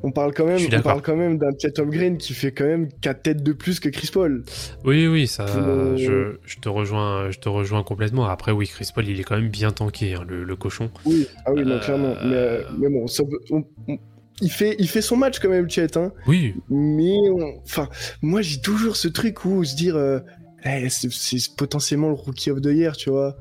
[0.04, 2.90] on parle quand même, on parle quand même d'un Chet Holmgren qui fait quand même
[3.02, 4.44] 4 têtes de plus que Chris Paul.
[4.84, 8.26] Oui, oui, ça, Euh, je, je te rejoins, je te rejoins complètement.
[8.26, 10.90] Après, oui, Chris Paul, il est quand même bien tanké, hein, le, le cochon.
[11.06, 12.16] Oui, ah oui, non, clairement.
[12.24, 13.98] Mais, euh, mais bon, ça peut- on- on-
[14.42, 15.96] il, fait, il fait son match quand même, Chet.
[15.98, 16.12] Hein.
[16.28, 17.14] Oui, Mais
[17.64, 17.88] enfin,
[18.24, 20.20] moi j'ai toujours ce truc où se dire, euh,
[20.65, 23.38] Eh, c'est potentiellement le rookie of the year, tu vois.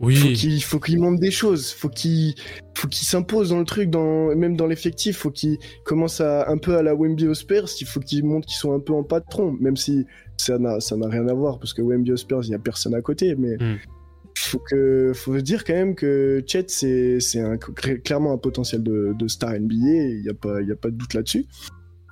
[0.00, 2.34] Faut oui, qu'il faut qu'il montre des choses, faut qu'il
[2.74, 6.56] faut qu'il s'impose dans le truc, dans même dans l'effectif, faut qu'il commence à un
[6.56, 9.02] peu à la Wemby aux Spurs, il faut qu'ils montrent qu'ils sont un peu en
[9.02, 10.06] patron, même si
[10.38, 12.58] ça n'a ça n'a rien à voir parce que Wemby aux Spurs, il y a
[12.58, 13.76] personne à côté, mais Mm.
[14.38, 17.18] faut que faut se dire quand même que Chet c'est
[18.02, 20.88] clairement un potentiel de, de star NBA, il y a pas il y a pas
[20.88, 21.44] de doute là-dessus.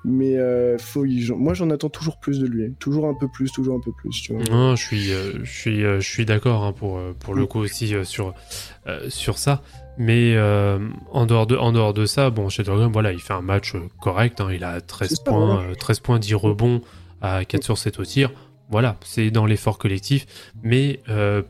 [0.08, 3.52] Mais euh, faut, y- moi j'en attends toujours plus de lui, toujours un peu plus,
[3.52, 4.42] toujours un peu plus, tu vois.
[4.44, 7.58] Non, je suis, euh, je suis, euh, je suis d'accord hein, pour, pour le coup
[7.58, 8.34] aussi sur,
[9.08, 9.62] sur ça.
[9.98, 10.36] Mais
[11.12, 13.74] en, dehors de, en dehors de ça, bon, chez Dragon, voilà, il fait un match
[14.00, 14.40] correct.
[14.40, 15.70] hein, il a 13 C'est ça, points, voilà.
[15.70, 16.82] euh, 13 points, 10 rebonds
[17.20, 18.30] à 4 sur 7 au tir.
[18.70, 20.26] Voilà, c'est dans l'effort collectif.
[20.62, 21.00] Mais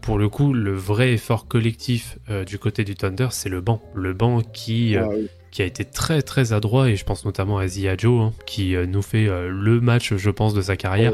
[0.00, 2.16] pour le coup, le vrai effort collectif
[2.46, 3.82] du côté du Thunder, c'est le banc.
[3.94, 5.28] Le banc qui, Ah, oui.
[5.50, 8.74] Qui a été très très adroit, et je pense notamment à Zia Joe, hein, qui
[8.76, 11.12] euh, nous fait euh, le match, je pense, de sa carrière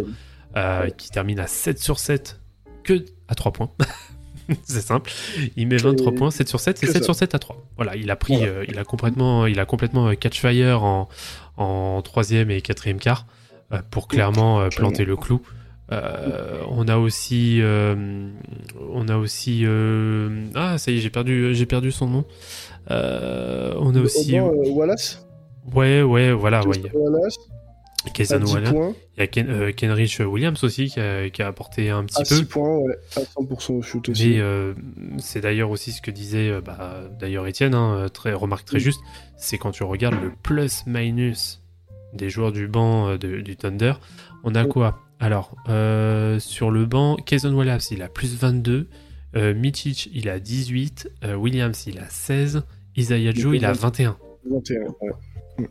[0.57, 2.41] euh, qui termine à 7 sur 7
[2.83, 3.71] que à 3 points.
[4.65, 5.11] c'est simple.
[5.57, 7.05] Il met 23 Et- points, 7 sur 7, c'est que 7 ça.
[7.07, 7.65] sur 7 à 3.
[7.77, 8.53] Voilà, il a pris, Voilà.
[8.53, 11.09] euh, il a complètement, il a complètement catch fire en,
[11.57, 13.27] en troisième et quatrième quart
[13.91, 15.41] pour clairement planter le clou.
[15.93, 18.29] Euh, on a aussi, euh,
[18.91, 22.25] on a aussi, euh, ah ça y est, j'ai perdu, j'ai perdu son nom.
[22.91, 24.43] Euh, on a aussi, euh,
[24.73, 25.27] Wallace,
[25.75, 27.37] ouais, ouais, voilà, ouais, Wallace,
[28.15, 28.73] 10 Wallace.
[29.17, 32.21] Il y a Ken- euh, Kenrich Williams aussi qui a, qui a apporté un petit
[32.21, 32.35] À peu.
[32.37, 34.29] 6 points, ouais, à 100% au shoot aussi.
[34.35, 34.75] Mais euh,
[35.19, 38.81] c'est d'ailleurs aussi ce que disait bah, d'ailleurs Étienne, hein, très, remarque très Mm.
[38.81, 39.01] juste,
[39.39, 41.63] c'est quand tu regardes le plus-minus
[42.13, 43.95] des joueurs du banc euh, de- du Thunder,
[44.45, 44.69] on a Mm.
[44.69, 44.99] quoi?
[45.21, 45.55] Alors,
[46.41, 48.89] sur le banc, Kayson Wallace, il a plus 22,
[49.37, 52.63] euh, Michic, il a 18, euh, Williams, il a 16,
[52.97, 54.17] Isaiah Joe, il a 21.
[54.51, 55.69] 21, ouais.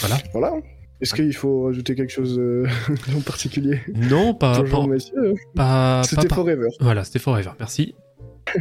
[0.00, 0.16] Voilà.
[0.32, 0.52] Voilà.
[1.00, 2.66] Est-ce qu'il faut rajouter quelque chose euh,
[3.16, 3.80] en particulier?
[3.94, 4.60] Non, pas...
[4.60, 5.34] Bonjour, pas, messieurs.
[5.54, 6.68] pas- C'était Forever.
[6.80, 7.94] Voilà, c'était Forever, merci.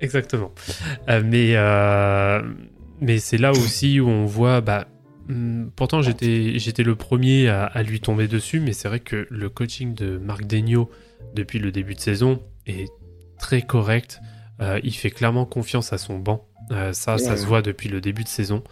[0.00, 0.52] Exactement.
[1.08, 2.42] Euh, mais euh,
[3.00, 4.60] mais c'est là aussi où on voit.
[4.60, 4.86] Bah,
[5.28, 9.26] hum, pourtant, j'étais j'étais le premier à, à lui tomber dessus, mais c'est vrai que
[9.30, 10.90] le coaching de Marc Degnaud
[11.34, 12.88] depuis le début de saison est
[13.38, 14.20] très correct.
[14.60, 16.46] Euh, il fait clairement confiance à son banc.
[16.70, 17.36] Euh, ça, ça Ouais.
[17.36, 18.62] se voit depuis le début de saison.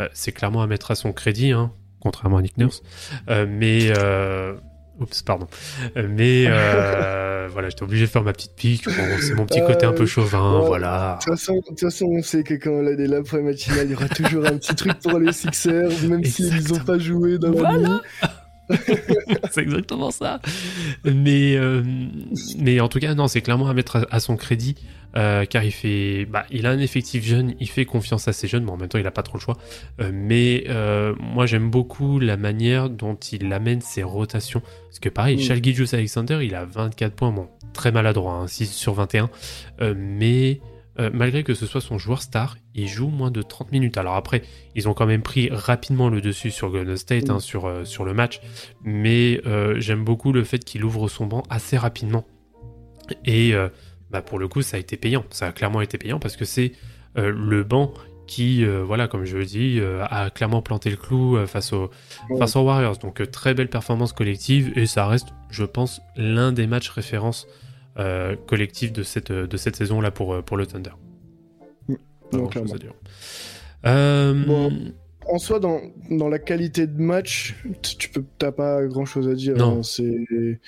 [0.00, 2.82] Euh, c'est clairement à mettre à son crédit, hein, contrairement à Nick Nurse.
[3.28, 4.54] Euh, mais euh,
[4.98, 5.46] Oups, pardon.
[5.94, 8.86] Mais euh, voilà, j'étais obligé de faire ma petite pique.
[8.86, 10.66] Bon, c'est mon petit côté un peu chauvin, ouais.
[10.66, 11.18] voilà.
[11.20, 11.24] De
[11.66, 14.46] toute façon, on sait que quand on a des laprès matinales, il y aura toujours
[14.46, 16.84] un petit truc pour les Sixers, même s'ils n'ont Exactement.
[16.86, 18.02] pas joué dans la Voilà.
[19.50, 20.40] c'est exactement ça.
[21.04, 21.82] Mais, euh,
[22.58, 24.74] mais en tout cas, non, c'est clairement à mettre à, à son crédit,
[25.16, 28.48] euh, car il fait, bah, il a un effectif jeune, il fait confiance à ses
[28.48, 29.56] jeunes, mais en même temps, il a pas trop le choix.
[30.00, 30.64] Euh, mais
[31.20, 35.40] moi, j'aime beaucoup la manière dont il amène ses rotations, parce que pareil, Mm.
[35.40, 39.30] Shai Alexander, il a 24 points, bon, très maladroit, hein, 6 sur 21,
[39.80, 40.60] euh, mais
[40.98, 43.98] euh, malgré que ce soit son joueur star, il joue moins de 30 minutes.
[43.98, 44.42] Alors après,
[44.74, 48.04] ils ont quand même pris rapidement le dessus sur Golden State, hein, sur, euh, sur
[48.04, 48.40] le match,
[48.82, 52.24] mais euh, j'aime beaucoup le fait qu'il ouvre son banc assez rapidement.
[53.24, 53.54] Et
[54.10, 55.24] bah, pour le coup, ça a été payant.
[55.30, 56.72] Ça a clairement été payant parce que c'est
[57.14, 57.94] le banc
[58.26, 59.80] qui, voilà, comme je le dis,
[60.10, 61.90] a clairement planté le clou face, aux,
[62.30, 62.38] Ouais.
[62.40, 62.98] face aux Warriors.
[62.98, 67.46] Donc très belle performance collective et ça reste, je pense, l'un des matchs références
[67.98, 70.90] euh, collectifs de cette, de cette saison-là pour, euh, pour le Thunder.
[71.88, 71.94] Mm.
[72.32, 72.74] Non, grand-chose clairement.
[72.74, 72.94] à dire.
[73.86, 74.72] Euh, Bon.
[75.28, 75.80] En soi, dans,
[76.10, 79.56] dans la qualité de match, tu t'as pas grand chose à dire.
[79.56, 79.78] Non.
[79.78, 80.60] hein, C'est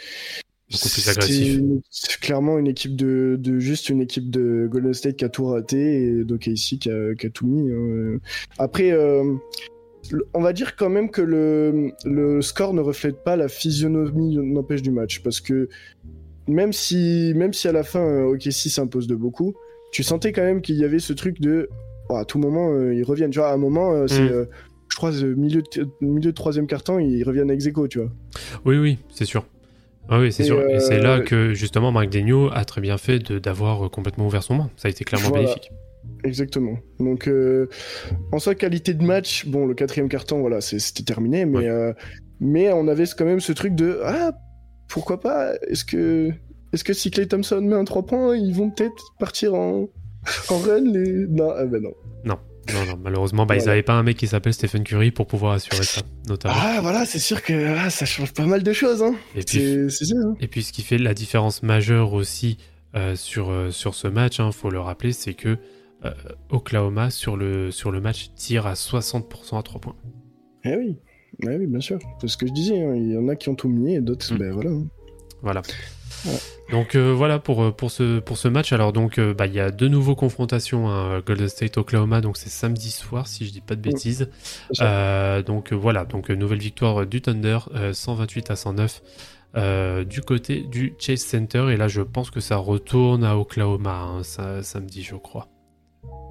[0.70, 5.46] c'est clairement une équipe de, de juste une équipe de Golden State qui a tout
[5.46, 7.70] raté et d'OKC qui a, qui a tout mis.
[7.72, 8.18] hein.
[8.58, 9.34] Après, euh,
[10.34, 14.82] on va dire quand même que le, le score ne reflète pas la physionomie n'empêche
[14.82, 15.68] du match parce que
[16.48, 19.54] même si même si à la fin euh, OKC s'impose de beaucoup,
[19.92, 21.68] tu sentais quand même qu'il y avait ce truc de
[22.08, 23.30] oh, à tout moment euh, ils reviennent.
[23.30, 24.32] Tu vois, à un moment euh, c'est Mm.
[24.32, 24.44] euh,
[24.90, 28.10] je crois milieu de, milieu de troisième carton ils reviennent ex aequo, tu vois.
[28.64, 29.46] Oui, oui, c'est sûr.
[30.08, 30.58] Ah oui, c'est sûr.
[30.70, 34.56] Et c'est là que justement Marc Degnaud a très bien fait d'avoir complètement ouvert son
[34.56, 34.70] banc.
[34.76, 35.44] Ça a été clairement Voilà.
[35.44, 35.70] bénéfique.
[36.24, 36.78] Exactement.
[36.98, 37.28] Donc,
[38.32, 41.94] en soi, qualité de match, bon, le quatrième carton, voilà, c'était terminé, mais, Ouais.
[42.40, 44.32] mais on avait quand même ce truc de ah,
[44.88, 46.30] pourquoi pas Est-ce que,
[46.72, 49.88] est-ce que si Clay Thompson met un 3 points, ils vont peut-être partir en,
[50.48, 51.26] en run les...
[51.28, 51.92] Non, ah ben non.
[52.24, 52.38] Non.
[52.74, 55.54] Non, non, malheureusement, bah, ils n'avaient pas un mec qui s'appelle Stephen Curry pour pouvoir
[55.54, 56.54] assurer ça, notamment.
[56.58, 59.02] Ah voilà, c'est sûr que ah, ça change pas mal de choses.
[59.02, 59.14] Hein.
[59.34, 60.16] et, puis, sûr.
[60.18, 60.36] hein.
[60.38, 62.58] et puis, ce qui fait la différence majeure aussi
[62.94, 65.56] euh, sur, euh, sur ce match, il faut le rappeler, c'est que
[66.04, 66.10] euh,
[66.50, 69.96] Oklahoma, sur le, sur le match, tire à 60% à 3 points.
[70.64, 70.96] Eh oui.
[71.44, 71.98] Oui, bien sûr.
[72.20, 72.82] C'est ce que je disais.
[72.82, 72.94] hein.
[72.94, 74.38] Il y en a qui ont tout mis et d'autres, Mm.
[74.38, 74.70] ben voilà.
[75.42, 75.62] Voilà.
[76.26, 76.32] Ouais.
[76.72, 78.72] Donc euh, voilà pour, euh, pour, ce, pour ce match.
[78.72, 82.36] Alors donc euh, bah, il y a deux nouveaux confrontations hein, Golden State Oklahoma donc
[82.36, 84.28] c'est samedi soir si je dis pas de bêtises.
[84.72, 84.84] Ça.
[84.84, 89.02] Euh, donc voilà donc nouvelle victoire du Thunder euh, 128 à 109
[89.56, 94.00] euh, du côté du Chase Center et là je pense que ça retourne à Oklahoma
[94.00, 95.46] hein, ça, samedi je crois.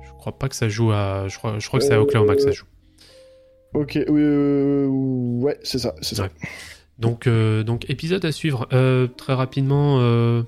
[0.06, 2.36] Je crois pas que ça joue à je crois, je crois que c'est à Oklahoma
[2.36, 2.66] que ça joue.
[3.78, 6.24] Ok, oui, euh, ouais, c'est ça, c'est ça.
[6.24, 6.30] Ouais.
[6.98, 8.68] Donc, euh, donc épisode à suivre.
[8.74, 10.42] Euh, très rapidement, euh,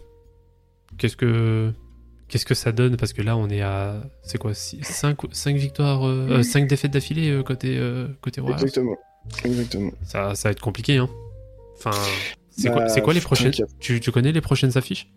[0.97, 1.71] qu'est-ce que
[2.27, 2.97] qu'est-ce que ça donne?
[2.97, 5.15] Parce que là, on est à c'est quoi 5
[5.55, 6.01] victoires,
[6.43, 8.61] 5 défaites d'affilée euh, côté euh, côté Warriors.
[8.63, 8.97] Exactement.
[9.45, 9.91] Exactement.
[10.03, 11.09] Ça, ça va être compliqué, hein.
[11.77, 11.91] Enfin,
[12.49, 13.53] c'est Bah, quoi, quoi les prochaines?
[13.79, 15.07] tu, tu connais les prochaines affiches?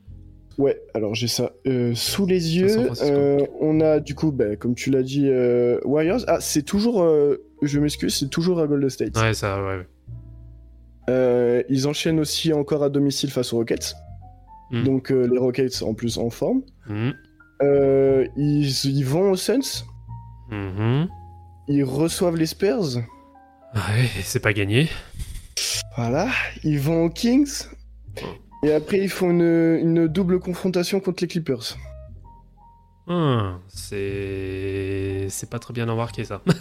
[0.58, 2.90] Ouais, alors j'ai ça euh, sous les yeux.
[3.02, 6.20] Euh, on a du coup, bah, comme tu l'as dit, euh, Warriors.
[6.26, 7.04] Ah, c'est toujours,
[7.62, 9.16] je m'excuse, c'est toujours à Golden State.
[9.18, 9.58] Ouais, ça,
[11.08, 11.64] ouais.
[11.68, 13.94] ils enchaînent aussi encore à domicile face aux Rockets.
[14.70, 14.84] Mm.
[14.84, 16.62] Donc les Rockets en plus en forme.
[17.62, 19.84] Euh, ils, ils vont aux Suns.
[20.50, 21.08] Mhm.
[21.68, 22.96] Ils reçoivent les Spurs.
[23.74, 24.88] Ouais, c'est pas gagné.
[25.96, 26.28] Voilà.
[26.64, 27.66] Ils vont aux Kings.
[28.64, 31.76] Et après, ils font une, une double confrontation contre les Clippers.
[33.08, 36.42] Hum, c'est c'est pas très bien embarqué ça.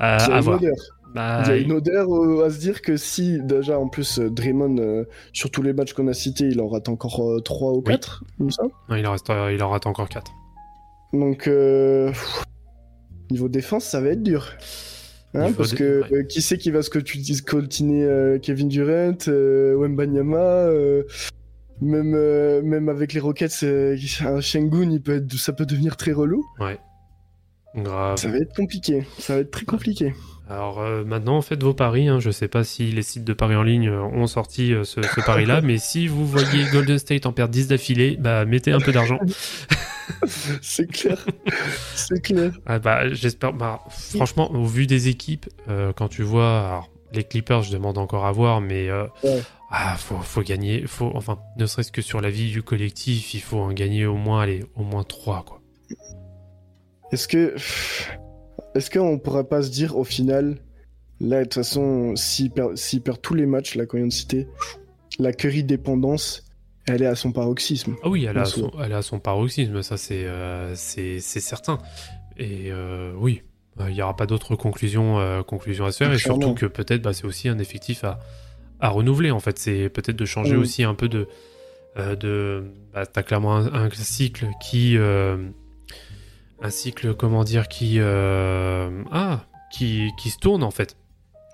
[0.00, 0.56] Euh, Il y a à une voir.
[0.56, 0.74] odeur.
[1.14, 4.18] Bah, Il y a une odeur euh, à se dire que si, déjà, en plus,
[4.18, 7.72] euh, Draymond, euh, sur tous les matchs qu'on a cités, il en rate encore 3
[7.72, 8.64] ou 4, comme ça.
[8.88, 10.32] non, il en reste, il en rate encore 4.
[11.12, 11.48] Donc,
[13.30, 14.48] niveau défense, ça va être dur.
[15.34, 16.12] Hein, parce que ouais.
[16.12, 16.90] euh, qui sait qui va se
[17.42, 21.02] coltiner euh, Kevin Durant, euh, Wembanyama, euh,
[21.80, 25.96] même, euh, même avec les Rockets, euh, un Shengun, il peut être, ça peut devenir
[25.96, 26.44] très relou.
[26.60, 26.78] Ouais.
[27.76, 28.16] Grave.
[28.18, 30.14] Ça va être compliqué, ça va être très compliqué.
[30.48, 32.06] Alors euh, maintenant, faites vos paris.
[32.06, 32.20] Hein.
[32.20, 35.20] Je sais pas si les sites de paris en ligne ont sorti euh, ce, ce
[35.24, 38.92] pari-là, mais si vous voyez Golden State en perdre 10 d'affilée, bah mettez un peu
[38.92, 39.18] d'argent.
[40.62, 41.24] C'est clair,
[41.94, 42.52] c'est clair.
[42.66, 43.52] Ah, bah, j'espère.
[43.52, 47.96] Bah, franchement, au vu des équipes, euh, quand tu vois alors, les Clippers, je demande
[47.98, 49.42] encore à voir, mais euh, Ouais.
[49.70, 50.86] ah, faut, faut gagner.
[50.86, 54.16] Faut, enfin, ne serait-ce que sur la vie du collectif, il faut en gagner au
[54.16, 55.60] moins, allez, au moins 3 quoi.
[57.12, 57.54] Est-ce que.
[58.74, 60.58] Est-ce qu'on pourrait pas se dire au final,
[61.20, 64.12] là, de toute façon, s'il perd, s'il perd tous les matchs, là, qu'on vient de
[64.12, 64.48] citer,
[65.20, 66.42] la Curry dépendance,
[66.86, 67.96] elle est à son paroxysme.
[68.02, 71.78] Ah oui, elle a, En son, paroxysme, ça c'est euh, certain.
[72.36, 73.42] Et euh, oui,
[73.80, 76.12] euh, il n'y aura pas d'autres conclusions, euh, conclusions à se faire.
[76.12, 78.18] Et surtout que peut-être bah, c'est aussi un effectif à,
[78.80, 79.30] à renouveler.
[79.30, 80.60] En fait, c'est peut-être de changer Mm.
[80.60, 81.28] aussi un peu de.
[81.96, 84.96] de bah, T'as clairement un, un cycle qui.
[84.98, 87.98] un cycle, comment dire, qui.
[88.00, 90.96] ah qui, qui se tourne en fait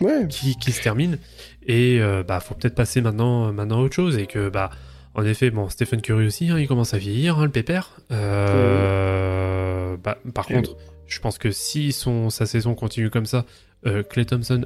[0.03, 1.19] Ouais, qui, qui se termine
[1.67, 4.71] et bah faut peut-être passer maintenant maintenant à autre chose et que bah
[5.15, 9.97] en effet bon Stephen Curry aussi hein, il commence à vieillir hein, le pépère Euh,
[9.97, 13.45] bah, par contre je pense que si son sa saison continue comme ça
[13.87, 14.65] euh, Clay Thompson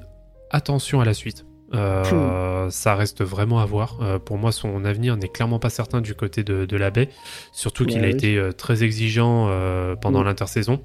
[0.50, 3.98] attention à la suite Euh, ça reste vraiment à voir.
[4.00, 7.08] Euh, pour moi, son avenir n'est clairement pas certain du côté de, de la baie,
[7.52, 8.14] surtout qu'il Ouais, a oui.
[8.14, 10.26] été euh, très exigeant euh, pendant Mm.
[10.26, 10.82] l'intersaison.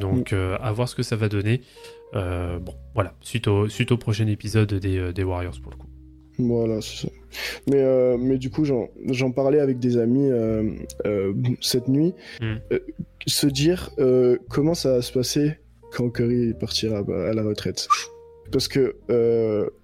[0.00, 1.60] Donc, euh, à voir ce que ça va donner.
[2.14, 5.76] Euh, bon, voilà, suite au, suite au prochain épisode des, euh, des Warriors pour le
[5.76, 5.88] coup.
[6.38, 7.12] Voilà, c'est ça.
[7.68, 10.70] Mais, euh, mais du coup, j'en j'en parlais avec des amis euh,
[11.06, 12.14] euh, cette nuit.
[12.40, 12.54] Mm.
[13.26, 13.90] Se dire
[14.48, 15.58] comment ça va se passer
[15.92, 17.86] quand Curry partira à la retraite.
[18.50, 18.96] Parce que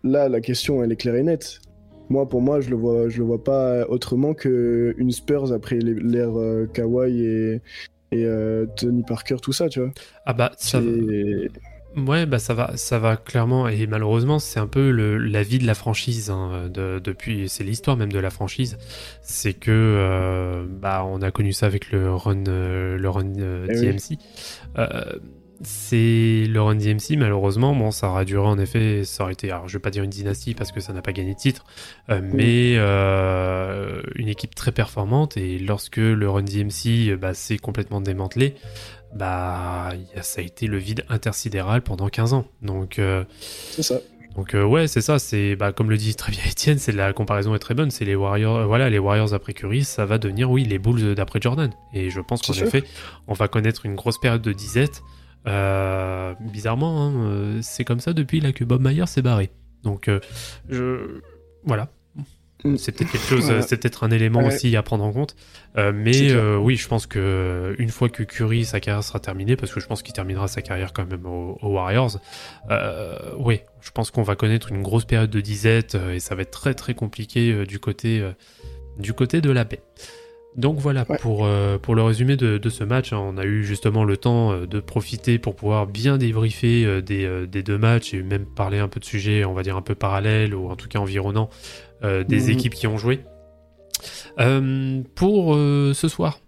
[0.04, 1.60] là, la question, elle est claire et nette.
[2.10, 5.78] Moi, pour moi, je le vois, je le vois pas autrement que une Spurs après
[5.78, 6.32] l'ère
[6.72, 7.60] Kawhi et,
[8.12, 8.26] et
[8.76, 9.90] Tony Parker, tout ça, tu vois.
[10.24, 11.50] Ah bah, ça, C'est-
[11.96, 13.66] Ouais, bah ça va, ça va clairement.
[13.66, 16.30] Et malheureusement, c'est un peu le, la vie de la franchise.
[16.30, 18.78] hein, de, depuis, c'est l'histoire même de la franchise.
[19.22, 23.66] C'est que, euh, bah, on a connu ça avec le run, euh, le run euh,
[23.70, 23.86] Eh oui.
[23.86, 24.18] DMC.
[25.60, 27.74] C'est le run DMC, malheureusement.
[27.74, 29.02] Bon, ça aura duré en effet.
[29.04, 31.10] Ça aurait été, alors, je vais pas dire une dynastie parce que ça n'a pas
[31.12, 31.64] gagné de titre,
[32.10, 32.76] euh, mais
[34.14, 35.36] une équipe très performante.
[35.36, 38.54] Et lorsque le run DMC, bah, s'est complètement démantelé
[39.14, 42.44] bah, ça a été le vide intersidéral pendant 15 ans.
[42.62, 43.24] Donc, euh,
[43.70, 43.96] c'est ça.
[44.36, 47.12] Donc euh, ouais, c'est ça, c'est bah, comme le dit très bien Étienne, c'est la
[47.12, 50.18] comparaison est très bonne, c'est les Warriors, euh, voilà, les Warriors après Curry, ça va
[50.18, 51.72] devenir oui les Bulls d'après Jordan.
[51.92, 52.84] Et je pense qu'en effet,
[53.26, 55.02] on va connaître une grosse période de disette.
[55.44, 59.50] Bizarrement, hein, c'est comme ça depuis là que Bob Myers s'est barré.
[59.82, 60.08] Donc
[60.68, 61.20] je
[61.64, 61.88] voilà.
[62.76, 64.48] C'est peut-être quelque chose, c'est peut-être un élément Ouais.
[64.48, 65.36] aussi à prendre en compte.
[65.76, 69.20] Euh, mais euh, oui, je pense que euh, une fois que Curry sa carrière sera
[69.20, 72.18] terminée, parce que je pense qu'il terminera sa carrière quand même aux, aux Warriors.
[72.70, 76.42] Euh, oui, je pense qu'on va connaître une grosse période de disette et ça va
[76.42, 78.28] être très très compliqué du côté
[78.98, 79.80] du côté de la paix.
[80.56, 81.18] Donc voilà Ouais.
[81.18, 83.12] pour, euh, pour le résumé de, de ce match.
[83.12, 83.18] hein.
[83.20, 87.46] on a eu justement le temps euh, de profiter pour pouvoir bien débriefer euh, des,
[87.46, 89.94] des deux matchs et même parler un peu de sujets, on va dire un peu
[89.94, 91.48] parallèles ou en tout cas environnants
[92.04, 92.50] euh, des Mhm.
[92.50, 93.20] équipes qui ont joué.
[94.38, 96.38] Euh, pour euh, ce soir,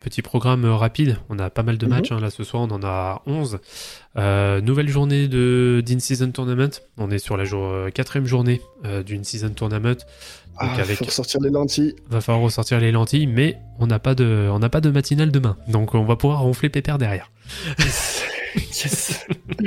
[0.00, 1.18] petit programme rapide.
[1.28, 1.92] On a pas mal de Mhm.
[1.92, 3.58] matchs hein, là ce soir, on en a 11.
[4.16, 6.70] Euh, nouvelle journée de d'in-season tournament.
[6.96, 9.94] On est sur la jour, quatrième journée euh, d'une season tournament.
[10.60, 11.94] Donc Ah, avec, faut ressortir les lentilles.
[12.08, 15.30] va falloir ressortir les lentilles, mais on n'a pas de, on n'a pas de matinale
[15.30, 15.56] demain.
[15.68, 17.30] Donc on va pouvoir ronfler pépère derrière.
[18.58, 19.26] yes.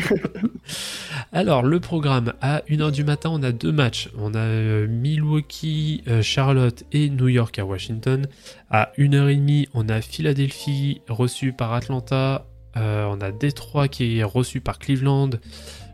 [1.32, 4.10] Alors, le programme, à 1h du matin, on a deux matchs.
[4.18, 8.28] On a euh, Milwaukee, euh, Charlotte et New York à Washington.
[8.72, 12.48] À 1h30, on a Philadelphie reçu par Atlanta.
[12.78, 15.30] Euh, on a Détroit qui est reçu par Cleveland.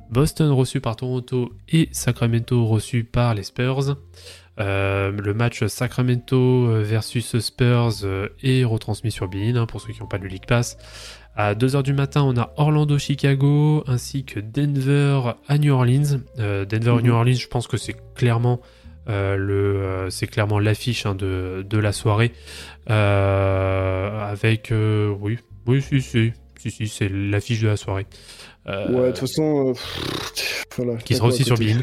[0.10, 3.98] Boston reçu par Toronto et Sacramento reçu par les Spurs.
[4.58, 8.06] Le match Sacramento versus Spurs
[8.41, 10.78] est retransmis sur Bein pour ceux qui n'ont pas le League Pass.
[11.38, 16.19] À 2h du matin, on a Orlando-Chicago ainsi que Denver à New Orleans.
[16.39, 17.02] Euh, Denver Mhm.
[17.02, 18.62] New Orleans, je pense que c'est clairement
[19.10, 22.32] euh, le, euh, c'est clairement l'affiche hein, de, de la soirée
[22.89, 28.06] Euh, avec oui, oui, si, si, si, si, c'est l'affiche de la soirée.
[28.65, 29.74] Ouais, de toute façon,
[30.78, 30.95] voilà.
[30.98, 31.58] Qui sera aussi sur.
[31.58, 31.82] Bein.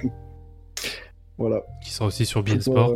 [1.39, 1.61] Voilà.
[1.85, 2.95] qui sera aussi sur Bein Faut Sport.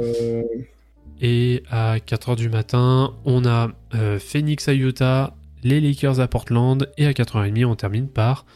[1.21, 3.71] Et à 4h du matin, on a
[4.19, 8.47] Phoenix à Utah, les Lakers à Portland, et à 4h30, on termine par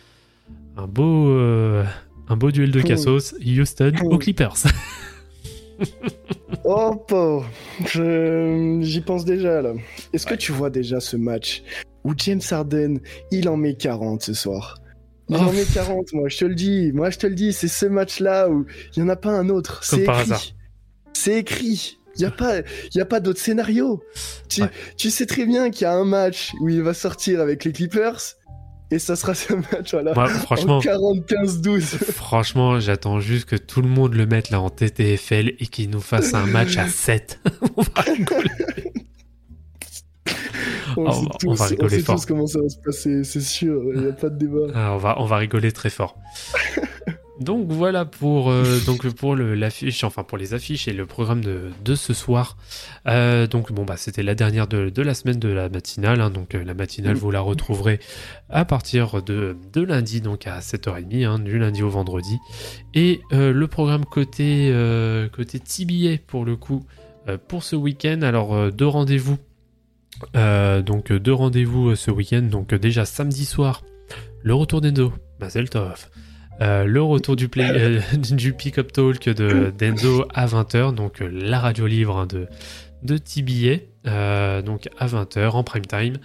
[0.76, 1.84] un beau, euh,
[2.28, 4.54] un beau duel de cassos, Houston aux Clippers.
[6.64, 7.48] Oh, pauvre.
[7.86, 9.72] J'y pense déjà, là.
[10.12, 11.62] Est-ce que tu vois déjà ce match
[12.04, 12.98] où James Harden,
[13.30, 14.76] il en met 40 ce soir?
[15.30, 15.40] Il Oh.
[15.40, 16.92] en met 40, moi, je te le dis.
[16.92, 19.48] Moi, je te le dis, c'est ce match-là où il n'y en a pas un
[19.48, 19.82] autre.
[19.82, 20.54] C'est écrit.
[21.14, 21.98] C'est écrit.
[22.16, 24.02] Il n'y a pas, il y a pas d'autre scénario.
[24.48, 24.70] Tu, Ouais.
[24.96, 27.72] tu sais très bien qu'il y a un match où il va sortir avec les
[27.72, 28.20] Clippers
[28.92, 30.12] et ça sera ce match, voilà.
[30.14, 31.82] Moi, franchement, En 40-15-12.
[32.12, 36.00] franchement, j'attends juste que tout le monde le mette là en TTFL et qu'il nous
[36.00, 37.38] fasse un match à 7.
[37.76, 38.50] on va rigoler.
[40.96, 42.16] On on sait tous, on va rigoler sait fort.
[42.16, 44.72] tous comment ça va se passer, c'est sûr, il n'y a pas de débat.
[44.74, 46.16] Ah, on, va, on va rigoler très fort.
[47.40, 48.78] Donc voilà pour, euh,
[50.26, 52.58] pour les affiches et le programme de, ce soir.
[53.06, 56.20] Euh, donc bon bah c'était la dernière de, la semaine de la matinale.
[56.20, 56.30] hein.
[56.30, 57.98] donc euh, la matinale vous la retrouverez
[58.50, 62.38] à partir de, lundi donc à 7h30 hein, du lundi au vendredi.
[62.94, 64.72] Et le programme côté
[65.32, 66.84] côté pour le coup
[67.48, 68.20] pour ce week-end.
[68.22, 69.38] Alors deux rendez-vous.
[70.34, 72.42] Donc deux rendez-vous ce week-end.
[72.42, 73.82] Donc déjà samedi soir
[74.42, 76.08] le retour d'Enzo, Mazel Tov.
[76.60, 78.00] Euh, le retour du, play, euh,
[78.58, 82.48] pick-up talk de d'Enzo à 20h, donc euh, la radio libre hein, de,
[83.02, 83.16] de
[84.62, 86.16] donc à 20h en prime time.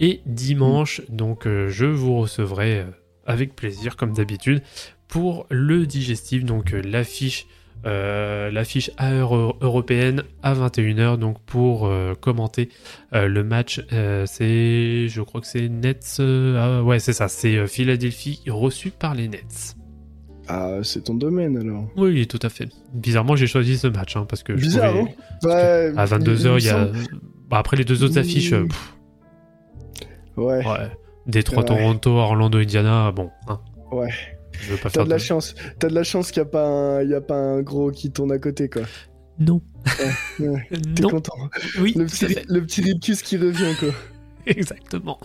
[0.00, 2.84] Et dimanche, donc je vous recevrai
[3.24, 4.62] avec plaisir, comme d'habitude,
[5.08, 7.46] pour le digestif, donc l'affiche.
[7.84, 12.68] Euh, l'affiche à euro- européenne à 21h donc pour euh, commenter
[13.14, 13.80] euh, le match,
[14.26, 16.20] c'est, je crois que c'est Nets.
[16.20, 17.28] ah ouais, c'est ça.
[17.28, 19.76] C'est Philadelphie reçu par les Nets.
[20.48, 21.88] Ah, c'est ton domaine alors.
[21.96, 22.68] Oui, tout à fait.
[22.94, 24.92] Bizarrement, j'ai choisi ce match hein, parce que je Bizarre,
[25.40, 26.88] pouvais- hein à 22h, me il y a.
[27.50, 28.94] Bah, après les deux autres affiches, pff,
[30.36, 30.90] Ouais, ouais.
[31.26, 31.64] Détroit, Ouais.
[31.64, 33.30] Toronto, Orlando, Indiana, bon.
[33.48, 33.58] hein.
[33.90, 34.10] Ouais.
[34.60, 35.54] Je veux pas t'as faire de la chance.
[35.78, 37.90] T'as de la chance qu'il n'y a, pas un- il y a pas un gros
[37.90, 38.82] qui tourne à côté, quoi.
[39.38, 39.60] Non.
[40.40, 40.66] ouais.
[40.94, 41.10] T'es non.
[41.10, 41.34] content.
[41.80, 43.90] Oui, Le petit, le petit rictus qui revient, quoi.
[44.46, 45.18] Exactement.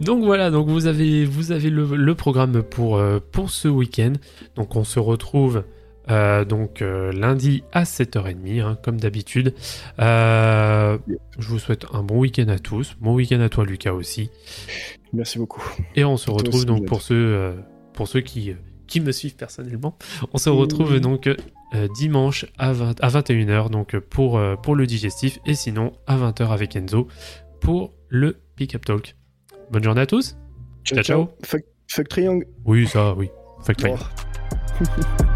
[0.00, 4.14] donc voilà, donc vous avez, vous avez le, le programme pour, euh, pour ce week-end.
[4.56, 5.64] Donc on se retrouve
[6.10, 9.54] euh, donc euh, lundi à 7h30, hein, comme d'habitude.
[9.98, 10.98] Euh,
[11.38, 12.96] je vous souhaite un bon week-end à tous.
[13.00, 14.30] Bon week-end à toi, Lucas aussi.
[15.12, 15.62] Merci beaucoup.
[15.94, 17.54] Et on se retrouve aussi, donc pour ceux,
[17.92, 18.54] pour ceux qui,
[18.86, 19.96] qui me suivent personnellement.
[20.32, 21.00] On se retrouve Mmh.
[21.00, 21.30] donc
[21.94, 26.76] dimanche à, 20 à 21h donc pour, pour le digestif et sinon à 20h avec
[26.76, 27.08] Enzo
[27.60, 29.16] pour le Pick Up Talk.
[29.70, 30.36] Bonne journée à tous.
[30.84, 31.28] Ciao, ciao.
[31.44, 32.46] Fuck, fuck Triangle.
[32.64, 33.28] Oui, ça, oui.
[33.62, 33.92] Factory.
[33.92, 35.24] Bon.